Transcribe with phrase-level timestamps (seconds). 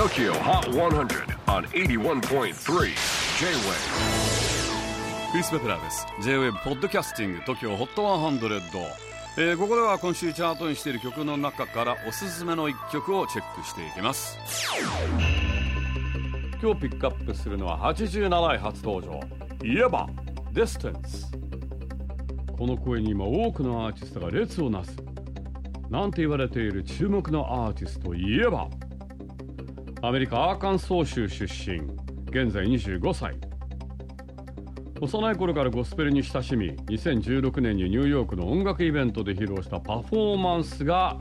[0.00, 2.52] TOKYO HOT 100 on 81.3 J-WAVE
[5.30, 8.80] クリス・ベプラーです J-WAVE ポッドキャスティング TOKYO HOT 100、
[9.36, 14.38] えー、ここでは今週チャートにしている曲の中からおすすめの一曲をチェックしていきます。
[16.62, 19.20] 今日ピックアップするのは87位初登場。
[19.60, 20.08] 言えば
[20.54, 21.26] Distance
[22.56, 24.96] この声に今多くのアーティストが列をなす。
[25.90, 28.66] なんて言われている注目のアーティストといえば
[30.02, 31.76] アメリカアーカンソー州出身。
[32.30, 33.36] 現在25歳。
[34.98, 41.18] 幼い頃からゴスペルに親しみ2016年にニューヨークの音楽イベントで披露したパフォーマンスが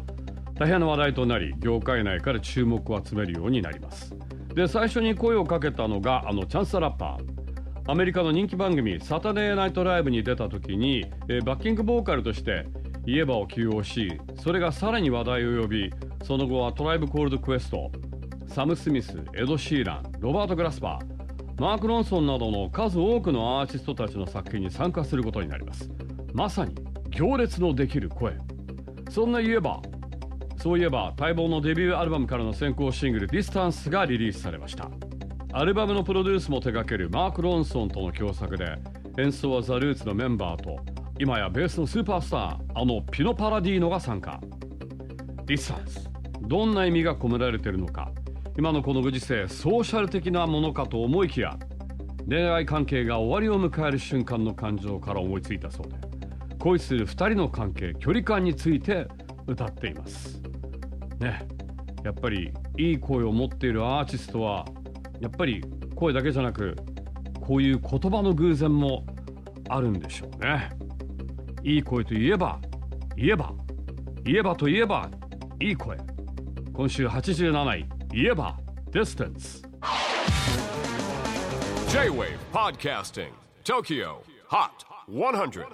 [0.56, 4.16] 大変な話題となり業界内から注目を集めるようになります。
[4.56, 7.92] で最初に声をかけたのがあのチャンスラッパー。
[7.92, 12.68] アメリカの人気番組「サタデーナイトライブ」に出た時に、えー、バッキングボーカルとして
[13.06, 15.92] イエバを起用しそれがさらに話題を呼び
[16.24, 17.92] その後はトライブコールドクエスト
[18.50, 25.90] サム・スミスエド・シーランロバート・グラスパーマーク・ロンソンなどの数多くのアーティストたちの作品に参加することになります。
[26.34, 26.74] まさに
[27.10, 28.36] 行列のできる声。
[29.10, 29.82] そんなイエバ
[30.58, 34.90] そういえば待望のデビューアルバムからの先行シングル「ディスタンスがリリースされました。
[35.54, 38.78] アルバムのプロデュースも手掛けるマーク・ロンソンとの共作で
[39.18, 40.78] 演奏はザ・ルーツのメンバーと
[41.20, 44.40] 今やベースのスーパースターあのピノ・パラディーノが参加。
[45.46, 46.10] ディスタンス
[46.42, 48.12] どんな意味が込められているのか。
[48.58, 51.58] 今のこのご時世ソーシャル的なものかと思いきや
[52.28, 55.96] 恋愛関係が終わりを迎える瞬間の感情から思いついたそうで
[56.60, 59.08] 恋する2人の関係距離感について
[59.48, 60.42] 歌っています。
[61.20, 61.48] ね
[62.04, 64.66] やっぱりいい声を持っているアーティストは
[65.20, 65.64] やっぱり
[65.96, 66.76] 声だけじゃなく
[67.42, 69.06] こういう言葉の偶然も
[69.70, 70.70] あるんでしょうね。
[71.64, 72.60] いい声といえば
[73.16, 73.54] 言えば
[74.24, 75.10] 言えばといえば
[75.60, 75.98] いい声。
[76.74, 77.99] 今週87位。
[78.12, 78.58] Yiba,
[78.92, 79.62] distance.
[81.92, 83.32] J-Wave Podcasting,
[83.64, 85.66] Tokyo Hot 100.